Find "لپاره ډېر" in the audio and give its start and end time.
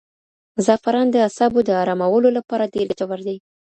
2.37-2.85